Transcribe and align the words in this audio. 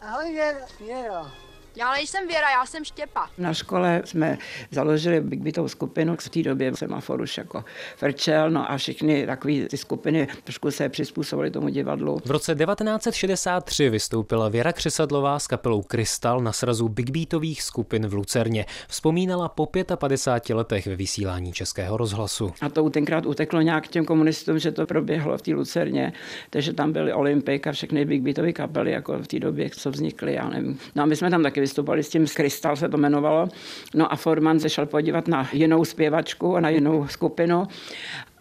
Ahora 0.00 0.30
ya, 0.30 0.66
miedo. 0.78 1.47
Já 1.78 1.92
nejsem 1.92 2.28
Věra, 2.28 2.50
já 2.50 2.66
jsem 2.66 2.84
Štěpa. 2.84 3.30
Na 3.38 3.54
škole 3.54 4.02
jsme 4.04 4.38
založili 4.70 5.20
Big 5.20 5.40
Beatovou 5.40 5.68
skupinu, 5.68 6.16
v 6.20 6.28
té 6.28 6.42
době 6.42 6.76
semafor 6.76 7.20
už 7.20 7.38
jako 7.38 7.64
frčel, 7.96 8.50
no 8.50 8.70
a 8.70 8.76
všechny 8.76 9.26
takové 9.26 9.54
ty 9.70 9.76
skupiny 9.76 10.28
trošku 10.44 10.70
se 10.70 10.88
přizpůsobily 10.88 11.50
tomu 11.50 11.68
divadlu. 11.68 12.20
V 12.24 12.30
roce 12.30 12.54
1963 12.54 13.90
vystoupila 13.90 14.48
Věra 14.48 14.72
Křesadlová 14.72 15.38
s 15.38 15.46
kapelou 15.46 15.82
Krystal 15.82 16.40
na 16.40 16.52
srazu 16.52 16.88
Big 16.88 17.10
Beatových 17.10 17.62
skupin 17.62 18.06
v 18.06 18.14
Lucerně. 18.14 18.66
Vzpomínala 18.88 19.48
po 19.48 19.68
55 19.96 20.54
letech 20.54 20.86
ve 20.86 20.96
vysílání 20.96 21.52
Českého 21.52 21.96
rozhlasu. 21.96 22.52
A 22.60 22.68
to 22.68 22.90
tenkrát 22.90 23.26
uteklo 23.26 23.60
nějak 23.60 23.88
těm 23.88 24.04
komunistům, 24.04 24.58
že 24.58 24.72
to 24.72 24.86
proběhlo 24.86 25.38
v 25.38 25.42
té 25.42 25.54
Lucerně, 25.54 26.12
takže 26.50 26.72
tam 26.72 26.92
byly 26.92 27.12
Olympik 27.12 27.66
a 27.66 27.72
všechny 27.72 28.04
Big 28.04 28.22
Beatové 28.22 28.52
kapely, 28.52 28.90
jako 28.90 29.18
v 29.18 29.26
té 29.26 29.38
době, 29.38 29.70
co 29.70 29.90
vznikly, 29.90 30.34
já 30.34 30.48
nevím. 30.48 30.78
No 30.94 31.02
a 31.02 31.06
my 31.06 31.16
jsme 31.16 31.30
tam 31.30 31.42
taky 31.42 31.67
vystupovali 31.68 32.02
s 32.02 32.08
tím 32.08 32.26
Krystal 32.26 32.76
se 32.76 32.88
to 32.88 32.96
jmenovalo. 32.96 33.48
No 33.94 34.12
a 34.12 34.16
Forman 34.16 34.60
se 34.60 34.68
šel 34.68 34.86
podívat 34.86 35.28
na 35.28 35.48
jinou 35.52 35.84
zpěvačku 35.84 36.56
a 36.56 36.60
na 36.60 36.68
jinou 36.68 37.06
skupinu 37.08 37.68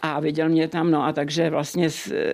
a 0.02 0.20
viděl 0.20 0.50
mě 0.50 0.68
tam, 0.68 0.92
no 0.92 1.04
a 1.06 1.14
takže 1.14 1.50
vlastně 1.50 1.90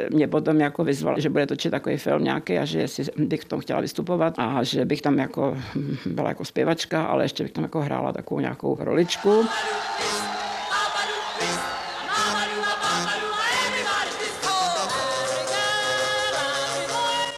mě 0.10 0.28
potom 0.28 0.60
jako 0.60 0.84
vyzval, 0.84 1.20
že 1.20 1.30
bude 1.30 1.48
točit 1.48 1.72
takový 1.72 1.98
film 1.98 2.24
nějaký 2.24 2.58
a 2.58 2.66
že 2.66 2.80
jestli 2.80 3.06
bych 3.18 3.42
v 3.42 3.46
tom 3.46 3.60
chtěla 3.60 3.82
vystupovat 3.82 4.34
a 4.38 4.64
že 4.64 4.86
bych 4.86 5.02
tam 5.02 5.18
jako 5.18 5.58
byla 6.06 6.30
jako 6.30 6.46
zpěvačka, 6.46 7.04
ale 7.04 7.24
ještě 7.24 7.44
bych 7.44 7.52
tam 7.52 7.64
jako 7.64 7.82
hrála 7.82 8.14
takovou 8.14 8.40
nějakou 8.40 8.78
roličku. 8.80 9.46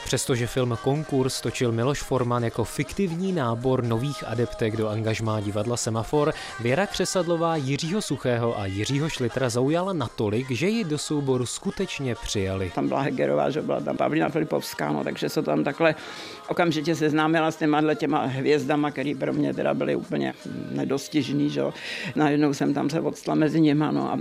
Přestože 0.06 0.48
film 0.48 0.78
Konkurs 0.84 1.42
točil 1.42 1.72
Miloš 1.72 2.02
Forman 2.02 2.44
jako 2.44 2.64
fiktivní 2.64 3.32
nábor 3.32 3.84
nových 3.84 4.24
adeptek 4.28 4.78
do 4.78 4.90
angažmá 4.90 5.40
divadla 5.40 5.78
Semafor, 5.78 6.34
Věra 6.60 6.88
Křesadlová 6.88 7.56
Jiřího 7.56 8.02
Suchého 8.02 8.60
a 8.60 8.66
Jiřího 8.66 9.10
Šlitra 9.10 9.50
zaujala 9.50 9.94
natolik, 9.94 10.52
že 10.52 10.68
ji 10.68 10.84
do 10.84 10.98
souboru 10.98 11.46
skutečně 11.46 12.16
přijali. 12.16 12.72
Tam 12.76 12.88
byla 12.88 13.02
Hegerová, 13.02 13.50
že 13.50 13.62
byla 13.62 13.80
tam 13.80 13.98
Pavlina 13.98 14.30
Filipovská, 14.30 14.92
no, 14.92 15.04
takže 15.04 15.30
se 15.30 15.42
tam 15.42 15.64
takhle 15.64 15.96
okamžitě 16.48 16.96
seznámila 16.96 17.52
s 17.52 17.56
těma, 17.56 17.94
těma 17.94 18.26
hvězdama, 18.26 18.92
které 18.92 19.14
pro 19.20 19.34
mě 19.34 19.54
teda 19.54 19.74
byly 19.74 19.96
úplně 19.96 20.34
nedostižný. 20.72 21.50
Že? 21.50 21.64
Najednou 22.16 22.54
jsem 22.54 22.74
tam 22.74 22.90
se 22.90 23.02
odstala 23.02 23.36
mezi 23.36 23.62
nimi 23.62 23.86
no, 23.92 24.12
a 24.12 24.20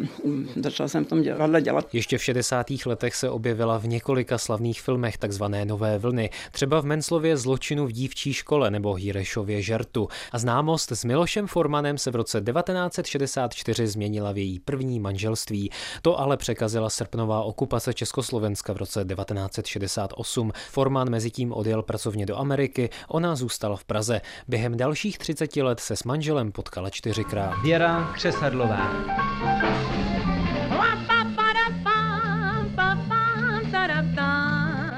začala 0.57 0.89
jsem 0.89 1.05
v 1.05 1.09
tom 1.09 1.23
divadle 1.23 1.63
dělat. 1.63 1.89
Ještě 1.93 2.19
v 2.19 2.25
60. 2.25 2.67
letech 2.87 3.15
se 3.15 3.31
objevila 3.31 3.79
v 3.79 3.87
několika 3.89 4.39
slavných 4.39 4.81
filmech 4.81 5.19
takzvané 5.19 5.65
nové 5.75 5.99
vlny, 5.99 6.31
třeba 6.53 6.81
v 6.81 6.85
Menslově 6.85 7.37
Zločinu 7.37 7.87
v 7.87 7.93
dívčí 7.93 8.33
škole 8.33 8.71
nebo 8.71 8.95
Hírešově 8.95 9.63
Žertu. 9.63 10.09
A 10.33 10.39
známost 10.39 10.93
s 10.93 11.05
Milošem 11.05 11.47
Formanem 11.47 11.99
se 11.99 12.11
v 12.11 12.15
roce 12.15 12.41
1964 12.41 13.87
změnila 13.87 14.33
v 14.33 14.39
její 14.39 14.59
první 14.61 15.01
manželství. 15.01 15.71
To 16.03 16.21
ale 16.21 16.37
překazila 16.37 16.91
srpnová 16.91 17.43
okupace 17.43 17.95
Československa 17.95 18.73
v 18.73 18.77
roce 18.77 19.05
1968. 19.05 20.53
Forman 20.71 21.11
mezi 21.11 21.31
tím 21.31 21.53
odjel 21.53 21.83
pracovně 21.83 22.27
do 22.27 22.39
Ameriky, 22.39 22.91
ona 23.09 23.37
zůstala 23.37 23.77
v 23.77 23.85
Praze. 23.85 24.21
Během 24.49 24.77
dalších 24.77 25.19
30 25.19 25.57
let 25.57 25.81
se 25.81 25.97
s 25.97 26.05
manželem 26.05 26.53
potkala 26.53 26.91
čtyřikrát. 26.91 27.63
Věra 27.63 28.13
Křesadlová. 28.15 28.91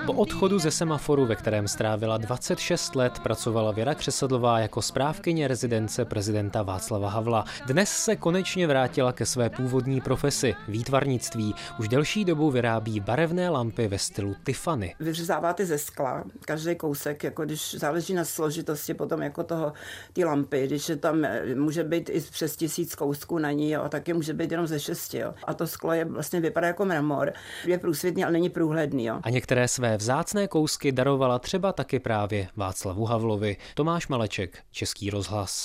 Po 0.06 0.12
odchodu 0.12 0.58
ze 0.58 0.70
semaforu, 0.70 1.26
ve 1.26 1.36
kterém 1.36 1.68
strávila 1.68 2.18
26 2.18 2.96
let, 2.96 3.18
pracovala 3.18 3.72
Věra 3.72 3.94
Křesadlová 3.94 4.58
jako 4.58 4.82
správkyně 4.82 5.48
rezidence 5.48 6.04
prezidenta 6.04 6.62
Václava 6.62 7.10
Havla. 7.10 7.44
Dnes 7.66 7.90
se 7.90 8.16
konečně 8.16 8.66
vrátila 8.66 9.12
ke 9.12 9.26
své 9.26 9.50
původní 9.50 10.00
profesi, 10.00 10.54
výtvarnictví. 10.68 11.54
Už 11.80 11.88
delší 11.88 12.24
dobu 12.24 12.50
vyrábí 12.50 13.00
barevné 13.00 13.50
lampy 13.50 13.88
ve 13.88 13.98
stylu 13.98 14.36
Tiffany. 14.44 14.94
Vyřezáváte 15.00 15.66
ze 15.66 15.78
skla, 15.78 16.24
každý 16.44 16.74
kousek, 16.74 17.24
jako 17.24 17.44
když 17.44 17.74
záleží 17.74 18.14
na 18.14 18.24
složitosti 18.24 18.94
potom 18.94 19.22
jako 19.22 19.44
toho, 19.44 19.72
ty 20.12 20.24
lampy, 20.24 20.66
když 20.66 20.88
je 20.88 20.96
tam, 20.96 21.26
může 21.54 21.84
být 21.84 22.10
i 22.12 22.20
přes 22.20 22.56
tisíc 22.56 22.94
kousků 22.94 23.38
na 23.38 23.50
ní, 23.50 23.70
jo, 23.70 23.82
a 23.82 23.88
taky 23.88 24.12
může 24.12 24.34
být 24.34 24.50
jenom 24.50 24.66
ze 24.66 24.80
šesti. 24.80 25.18
Jo. 25.18 25.34
A 25.44 25.54
to 25.54 25.66
sklo 25.66 25.92
je 25.92 26.04
vlastně 26.04 26.40
vypadá 26.40 26.66
jako 26.66 26.84
mramor. 26.84 27.32
Je 27.64 27.78
průsvitný, 27.78 28.24
ale 28.24 28.32
není 28.32 28.50
průhledný. 28.50 29.04
Jo. 29.04 29.20
A 29.22 29.30
některé 29.30 29.68
vzácné 29.96 30.48
kousky 30.48 30.92
darovala 30.92 31.38
třeba 31.38 31.72
taky 31.72 31.98
právě 31.98 32.48
Václavu 32.56 33.04
Havlovi. 33.04 33.56
Tomáš 33.74 34.08
Maleček, 34.08 34.58
Český 34.70 35.10
rozhlas. 35.10 35.64